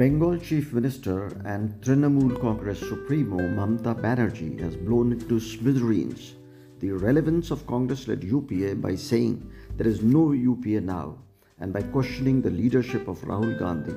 Bengal 0.00 0.38
Chief 0.38 0.72
Minister 0.72 1.26
and 1.44 1.78
Trinamool 1.82 2.40
Congress 2.40 2.78
Supremo 2.78 3.36
Mamata 3.36 3.94
Banerjee 3.94 4.58
has 4.58 4.74
blown 4.74 5.12
into 5.12 5.38
smithereens 5.38 6.36
the 6.78 6.90
relevance 6.92 7.50
of 7.50 7.66
Congress 7.66 8.08
led 8.08 8.24
UPA 8.24 8.76
by 8.76 8.94
saying 8.94 9.46
there 9.76 9.86
is 9.86 10.00
no 10.00 10.32
UPA 10.32 10.80
now 10.80 11.18
and 11.58 11.70
by 11.70 11.82
questioning 11.82 12.40
the 12.40 12.48
leadership 12.48 13.08
of 13.08 13.20
Rahul 13.20 13.58
Gandhi 13.58 13.92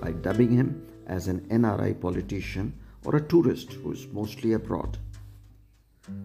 by 0.00 0.10
dubbing 0.10 0.50
him 0.50 0.84
as 1.06 1.28
an 1.28 1.42
NRI 1.42 2.00
politician 2.00 2.74
or 3.04 3.14
a 3.14 3.20
tourist 3.20 3.74
who 3.74 3.92
is 3.92 4.08
mostly 4.08 4.54
abroad. 4.54 4.98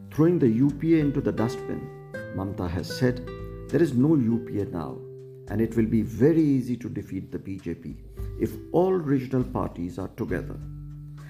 Throwing 0.10 0.40
the 0.40 0.50
UPA 0.50 0.98
into 1.06 1.22
the 1.22 1.32
dustbin, 1.32 1.88
Mamata 2.36 2.68
has 2.68 2.98
said 2.98 3.30
there 3.70 3.84
is 3.84 3.94
no 3.94 4.16
UPA 4.16 4.72
now 4.72 4.98
and 5.50 5.62
it 5.62 5.76
will 5.76 5.86
be 5.86 6.02
very 6.02 6.42
easy 6.42 6.76
to 6.78 6.90
defeat 6.90 7.32
the 7.32 7.38
BJP 7.38 7.96
if 8.40 8.52
all 8.72 8.94
regional 8.94 9.44
parties 9.44 10.00
are 10.00 10.10
together. 10.10 10.58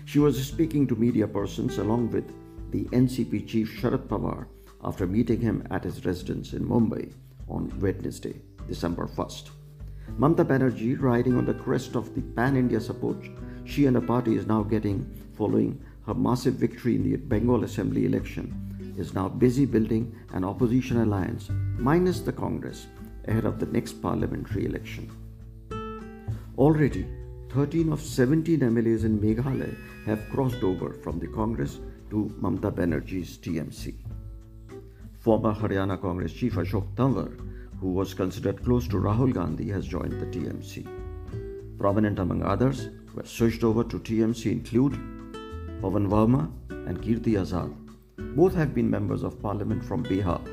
She 0.06 0.20
was 0.20 0.44
speaking 0.46 0.88
to 0.88 0.96
media 0.96 1.28
persons 1.28 1.78
along 1.78 2.12
with 2.12 2.28
the 2.72 2.86
NCP 2.86 3.48
chief 3.48 3.80
Sharad 3.80 4.08
Pawar 4.08 4.48
after 4.84 5.06
meeting 5.06 5.42
him 5.42 5.68
at 5.72 5.84
his 5.84 6.06
residence 6.06 6.54
in 6.54 6.66
Mumbai 6.66 7.12
on 7.48 7.72
Wednesday, 7.80 8.42
December 8.68 9.08
1st. 9.08 9.50
Mamata 10.18 10.46
Banerjee, 10.46 11.00
riding 11.00 11.38
on 11.38 11.46
the 11.46 11.54
crest 11.54 11.96
of 11.96 12.14
the 12.16 12.22
pan 12.22 12.56
India 12.56 12.80
support 12.80 13.18
she 13.66 13.86
and 13.86 13.96
her 13.96 14.02
party 14.02 14.36
is 14.36 14.48
now 14.48 14.64
getting 14.64 15.06
following 15.38 15.80
her 16.06 16.14
massive 16.14 16.56
victory 16.56 16.96
in 16.96 17.04
the 17.04 17.16
Bengal 17.18 17.64
Assembly 17.64 18.06
election, 18.06 18.96
is 18.98 19.14
now 19.14 19.30
busy 19.30 19.66
building 19.66 20.16
an 20.34 20.44
opposition 20.44 21.02
alliance 21.02 21.50
minus 21.78 22.20
the 22.20 22.34
Congress 22.34 22.88
ahead 23.28 23.46
of 23.46 23.60
the 23.60 23.68
next 23.68 24.02
parliamentary 24.02 24.66
election. 24.66 25.10
Already, 26.60 27.08
13 27.54 27.90
of 27.94 28.02
17 28.02 28.60
MLAs 28.60 29.06
in 29.06 29.18
Meghalaya 29.18 29.78
have 30.06 30.30
crossed 30.30 30.62
over 30.62 30.92
from 30.92 31.18
the 31.18 31.28
Congress 31.28 31.80
to 32.10 32.36
Mamata 32.42 32.70
Banerjee's 32.70 33.38
TMC. 33.38 33.96
Former 35.20 35.54
Haryana 35.54 36.02
Congress 36.02 36.34
chief 36.34 36.56
Ashok 36.56 36.96
Tanwar, 36.96 37.32
who 37.80 37.94
was 37.94 38.14
considered 38.14 38.62
close 38.62 38.90
to 38.90 38.98
Rahul 38.98 39.34
Gandhi, 39.34 39.70
has 39.70 39.88
joined 39.88 40.20
the 40.20 40.26
TMC. 40.26 40.86
Prominent 41.78 42.20
among 42.20 42.44
others 42.44 42.90
who 43.06 43.20
have 43.20 43.30
switched 43.30 43.64
over 43.64 43.86
to 43.86 43.98
TMC 43.98 44.52
include 44.52 45.00
Pavan 45.82 46.10
Verma 46.10 46.52
and 46.90 47.02
Kirti 47.02 47.36
Azad. 47.44 47.74
Both 48.36 48.54
have 48.54 48.76
been 48.76 48.90
members 48.90 49.24
of 49.24 49.42
parliament 49.42 49.86
from 49.86 50.04
Bihar. 50.04 50.44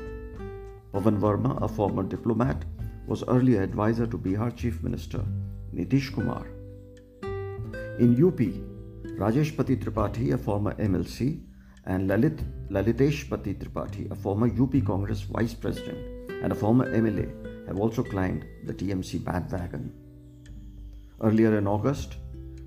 Pavan 0.93 1.19
Verma, 1.19 1.61
a 1.61 1.67
former 1.67 2.03
diplomat, 2.03 2.63
was 3.07 3.25
earlier 3.27 3.61
advisor 3.61 4.07
to 4.07 4.17
Bihar 4.17 4.55
Chief 4.55 4.81
Minister 4.81 5.25
Nitish 5.77 6.11
Kumar. 6.11 6.47
In 7.99 8.15
UP, 8.23 8.39
Rajesh 9.19 9.55
Pati 9.55 9.75
Tripathi, 9.75 10.33
a 10.33 10.37
former 10.37 10.73
MLC, 10.73 11.43
and 11.85 12.09
Lalit 12.09 12.43
Lalitesh 12.69 13.27
Tripathi, 13.27 14.09
a 14.09 14.15
former 14.15 14.47
UP 14.47 14.83
Congress 14.85 15.21
vice 15.21 15.53
president 15.53 15.99
and 16.41 16.51
a 16.51 16.55
former 16.55 16.91
MLA, 16.91 17.67
have 17.67 17.79
also 17.79 18.03
climbed 18.03 18.45
the 18.65 18.73
TMC 18.73 19.23
bandwagon. 19.23 19.93
Earlier 21.21 21.57
in 21.57 21.67
August, 21.67 22.15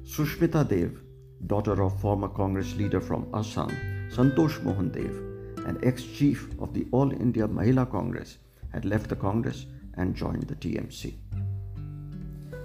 Sushmita 0.05 0.69
Dev, 0.69 1.01
daughter 1.47 1.83
of 1.83 2.01
former 2.01 2.29
Congress 2.29 2.75
leader 2.77 3.01
from 3.01 3.29
Assam, 3.35 3.71
Santosh 4.11 4.63
Mohan 4.63 4.91
Dev, 4.91 5.67
and 5.67 5.85
ex 5.85 6.05
chief 6.05 6.49
of 6.61 6.75
the 6.75 6.87
All 6.93 7.13
India 7.13 7.47
Mahila 7.49 7.91
Congress, 7.91 8.39
had 8.73 8.85
left 8.85 9.09
the 9.09 9.17
Congress 9.17 9.67
and 9.95 10.15
joined 10.15 10.45
the 10.45 10.55
TMC. 10.55 11.15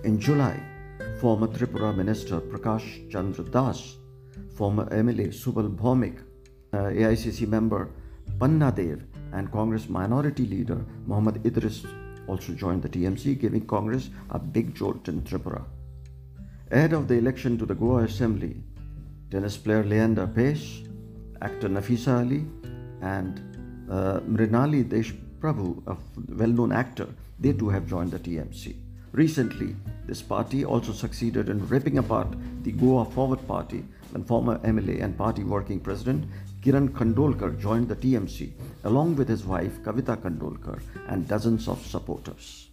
In 0.06 0.20
July, 0.20 0.62
former 1.20 1.48
Tripura 1.48 1.92
Minister 1.92 2.40
Prakash 2.40 3.10
Chandra 3.12 3.44
Das, 3.44 3.98
former 4.56 4.86
MLA 4.92 5.34
Subal 5.34 5.76
Bhaumik, 5.76 6.20
uh, 6.74 6.92
AICC 6.94 7.48
member 7.48 7.90
Panna 8.40 8.72
Dev, 8.72 9.02
and 9.34 9.52
Congress 9.52 9.90
Minority 9.90 10.46
Leader 10.46 10.86
Mohammad 11.08 11.44
Idris 11.44 11.88
also 12.28 12.54
joined 12.54 12.84
the 12.84 12.90
TMC, 12.90 13.40
giving 13.40 13.66
Congress 13.66 14.12
a 14.30 14.38
big 14.38 14.76
jolt 14.76 15.08
in 15.08 15.24
Tripura. 15.24 15.66
Ahead 16.70 16.94
of 16.94 17.08
the 17.08 17.16
election 17.16 17.58
to 17.58 17.66
the 17.66 17.74
Goa 17.74 18.04
Assembly, 18.04 18.62
tennis 19.32 19.58
player 19.58 19.84
Leander 19.84 20.28
Paes, 20.28 20.88
actor 21.42 21.68
Nafisa 21.68 22.20
Ali, 22.20 22.46
and 23.02 23.40
uh, 23.90 24.20
Mrinali 24.20 24.88
Deshprabhu, 24.88 25.82
a 25.88 25.98
well 26.36 26.50
known 26.50 26.72
actor, 26.72 27.08
they 27.40 27.54
too 27.54 27.70
have 27.70 27.88
joined 27.88 28.12
the 28.12 28.20
TMC. 28.20 28.85
Recently, 29.16 29.78
this 30.06 30.22
party 30.22 30.66
also 30.66 30.92
succeeded 30.92 31.48
in 31.48 31.66
ripping 31.70 32.00
apart 32.00 32.28
the 32.64 32.74
Goa 32.74 33.06
Forward 33.06 33.48
Party 33.48 33.86
when 34.12 34.26
former 34.26 34.58
MLA 34.60 35.02
and 35.02 35.18
party 35.18 35.46
working 35.46 35.80
president 35.80 36.26
Kiran 36.62 36.90
Khandolkar 36.90 37.58
joined 37.58 37.88
the 37.88 37.96
TMC 37.96 38.52
along 38.84 39.16
with 39.16 39.30
his 39.30 39.46
wife 39.46 39.82
Kavita 39.84 40.18
Khandolkar 40.18 40.82
and 41.08 41.26
dozens 41.30 41.70
of 41.70 41.80
supporters. 41.86 42.68